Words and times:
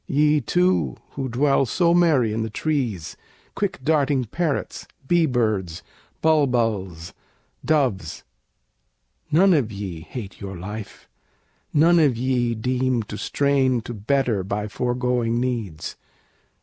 Ye 0.07 0.41
too, 0.41 0.97
who 1.11 1.29
dwell 1.29 1.67
so 1.67 1.93
merry 1.93 2.33
in 2.33 2.41
the 2.41 2.49
trees, 2.49 3.15
Quick 3.53 3.83
darting 3.83 4.25
parrots, 4.25 4.87
bee 5.07 5.27
birds, 5.27 5.83
bulbuls, 6.23 7.13
doves, 7.63 8.23
None 9.31 9.53
of 9.53 9.71
ye 9.71 9.99
hate 10.01 10.41
your 10.41 10.57
life, 10.57 11.07
none 11.71 11.99
of 11.99 12.17
ye 12.17 12.55
deem 12.55 13.03
To 13.03 13.15
strain 13.15 13.81
to 13.81 13.93
better 13.93 14.43
by 14.43 14.67
foregoing 14.67 15.39
needs! 15.39 15.95